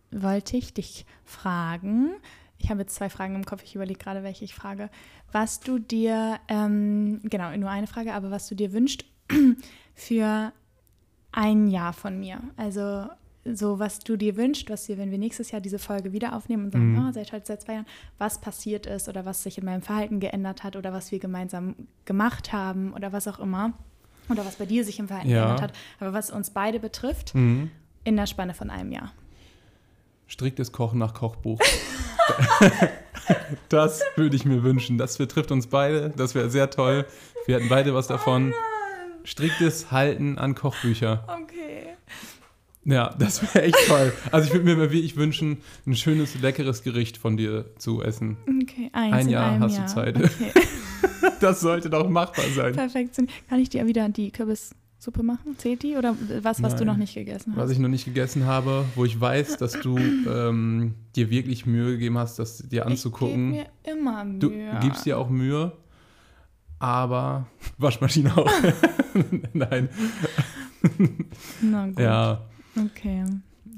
[0.09, 2.09] wollte ich dich fragen.
[2.57, 4.89] Ich habe jetzt zwei Fragen im Kopf, ich überlege gerade, welche ich frage.
[5.31, 9.05] Was du dir, ähm, genau, nur eine Frage, aber was du dir wünschst
[9.93, 10.51] für
[11.31, 12.41] ein Jahr von mir.
[12.57, 13.09] Also
[13.45, 16.65] so, was du dir wünschst, was wir, wenn wir nächstes Jahr diese Folge wieder aufnehmen
[16.65, 17.08] und sagen, Mhm.
[17.08, 17.86] oh, seit heute seit zwei Jahren,
[18.17, 21.75] was passiert ist oder was sich in meinem Verhalten geändert hat oder was wir gemeinsam
[22.06, 23.73] gemacht haben oder was auch immer.
[24.30, 25.45] Oder was bei dir sich im Verhalten Ja.
[25.45, 25.73] geändert hat.
[25.99, 27.71] Aber was uns beide betrifft, Mhm.
[28.04, 29.12] in der Spanne von einem Jahr.
[30.28, 31.60] Striktes Kochen nach Kochbuch.
[33.69, 34.97] das würde ich mir wünschen.
[34.97, 36.12] Das betrifft uns beide.
[36.15, 37.06] Das wäre sehr toll.
[37.45, 38.54] Wir hätten beide was davon.
[39.23, 41.23] Striktes Halten an Kochbücher.
[41.28, 41.59] Okay.
[42.89, 44.12] Ja, das wäre echt toll.
[44.32, 48.38] Also ich würde mir mal wirklich wünschen, ein schönes, leckeres Gericht von dir zu essen.
[48.63, 49.88] Okay, eins Ein in Jahr einem hast du Jahr.
[49.88, 50.15] Zeit.
[50.17, 50.52] Okay.
[51.41, 52.73] Das sollte doch machbar sein.
[52.73, 53.15] Perfekt.
[53.49, 55.58] Kann ich dir wieder die Kürbissuppe machen?
[55.58, 55.95] Zählt die?
[55.95, 56.88] Oder was, was du Nein.
[56.88, 57.62] noch nicht gegessen hast?
[57.63, 59.97] Was ich noch nicht gegessen habe, wo ich weiß, dass du
[60.28, 63.54] ähm, dir wirklich Mühe gegeben hast, das dir anzugucken.
[63.54, 64.39] Ich gebe mir immer Mühe.
[64.39, 65.71] Du gibst dir auch Mühe,
[66.80, 67.47] aber
[67.78, 68.49] Waschmaschine auch.
[69.54, 69.89] Nein,
[71.62, 71.99] Na gut.
[71.99, 72.41] ja,
[72.77, 73.25] Okay.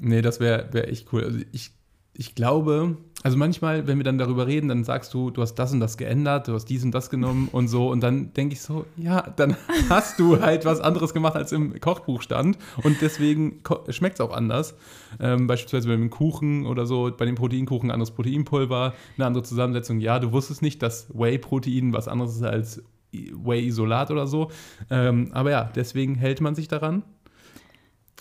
[0.00, 1.24] nee, das wäre wär echt cool.
[1.24, 1.72] Also ich,
[2.14, 5.72] ich glaube, also manchmal, wenn wir dann darüber reden, dann sagst du, du hast das
[5.72, 7.88] und das geändert, du hast dies und das genommen und so.
[7.88, 9.56] Und dann denke ich so, ja, dann
[9.88, 12.58] hast du halt was anderes gemacht, als im Kochbuch stand.
[12.82, 14.74] Und deswegen schmeckt es auch anders.
[15.20, 20.00] Ähm, beispielsweise bei dem Kuchen oder so, bei dem Proteinkuchen anderes Proteinpulver, eine andere Zusammensetzung.
[20.00, 24.50] Ja, du wusstest nicht, dass Whey-Protein was anderes ist als Whey-Isolat oder so.
[24.90, 27.04] Ähm, aber ja, deswegen hält man sich daran.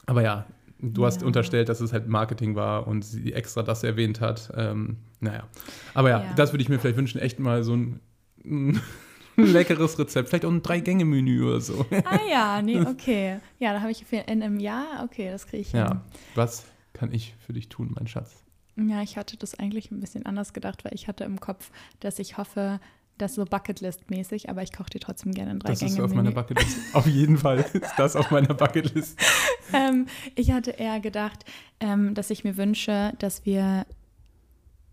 [0.06, 0.46] Aber ja,
[0.82, 1.28] du hast Ja.
[1.28, 4.52] unterstellt, dass es halt Marketing war und sie extra das erwähnt hat.
[4.56, 5.48] Ähm, naja.
[5.94, 6.34] Aber ja, Ja.
[6.36, 8.00] das würde ich mir vielleicht wünschen, echt mal so ein,
[8.44, 8.82] ein
[9.38, 10.30] leckeres Rezept.
[10.30, 11.86] Vielleicht auch ein Drei-Gänge-Menü oder so.
[12.06, 13.40] Ah ja, nee, okay.
[13.60, 16.04] Ja, da habe ich für in einem Jahr, okay, das kriege ich Ja.
[16.36, 18.44] Was kann ich für dich tun, mein Schatz?
[18.76, 18.90] hin.
[18.90, 22.20] Ja, ich hatte das eigentlich ein bisschen anders gedacht, weil ich hatte im Kopf, dass
[22.20, 22.80] ich hoffe,
[23.22, 25.92] Das ist so Bucketlist-mäßig, aber ich koche dir trotzdem gerne in drei Das Gänge.
[25.92, 26.78] ist auf meiner Bucketlist.
[26.94, 29.20] Auf jeden Fall ist das auf meiner Bucketlist.
[29.74, 31.46] ähm, ich hatte eher gedacht,
[31.80, 33.86] ähm, dass ich mir wünsche, dass wir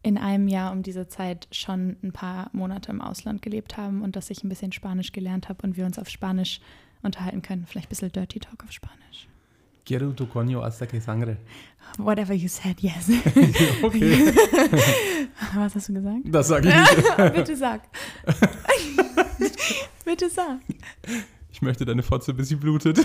[0.03, 4.15] in einem Jahr um diese Zeit schon ein paar Monate im Ausland gelebt haben und
[4.15, 6.61] dass ich ein bisschen Spanisch gelernt habe und wir uns auf Spanisch
[7.03, 7.65] unterhalten können.
[7.67, 9.27] Vielleicht ein bisschen Dirty Talk auf Spanisch.
[9.89, 11.39] Quiero tu coño hasta que sangre.
[11.97, 13.09] Whatever you said, yes.
[13.83, 14.35] okay,
[15.57, 16.21] Was hast du gesagt?
[16.27, 17.17] das sage ich nicht.
[17.35, 17.81] Bitte sag.
[20.05, 20.59] Bitte sag.
[21.51, 22.99] Ich möchte deine Fotze, bis sie blutet.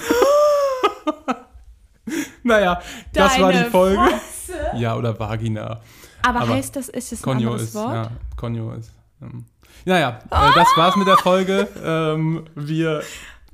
[2.44, 2.82] naja,
[3.14, 4.02] das war die Deine Folge.
[4.02, 4.78] Fotze?
[4.78, 5.80] Ja, oder Vagina.
[6.22, 7.94] Aber, Aber heißt das, ist das ein Conjo anderes ist, Wort?
[7.94, 8.92] ja, Conjo ist.
[9.22, 9.46] Ähm,
[9.86, 11.66] naja, äh, das war's mit der Folge.
[11.82, 13.04] Ähm, wir,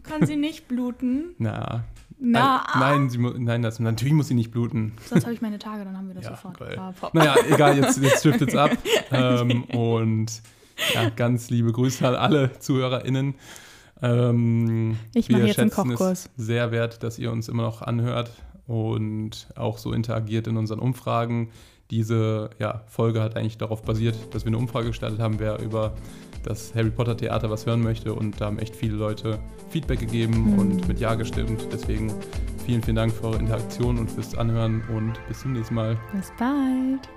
[0.02, 1.36] Kann sie nicht bluten?
[1.38, 1.84] na,
[2.22, 4.94] Na, nein, sie mu- nein, das, natürlich muss sie nicht bluten.
[5.06, 6.62] sonst habe ich meine Tage, dann haben wir das Ja, sofort.
[6.78, 6.94] Ah.
[7.14, 8.72] Naja, egal, jetzt, jetzt driftet's ab.
[9.12, 10.42] Ähm, und
[10.94, 13.36] ja, ganz liebe Grüße an alle ZuhörerInnen.
[14.02, 16.30] Ähm, Ich mache jetzt einen Kochkurs.
[16.38, 18.32] es sehr wert, dass ihr uns immer noch anhört
[18.68, 21.50] und auch so interagiert in unseren Umfragen.
[21.92, 25.94] Diese ja, Folge hat eigentlich darauf basiert, dass wir eine Umfrage gestartet haben, wer über
[26.44, 28.14] das Harry Potter Theater was hören möchte.
[28.14, 30.60] Und da haben echt viele Leute Feedback gegeben Mhm.
[30.60, 31.68] und mit Ja gestimmt.
[31.72, 32.12] Deswegen
[32.66, 35.98] vielen, vielen Dank für eure Interaktion und fürs Anhören und bis zum nächsten Mal.
[36.14, 37.10] Bis bald.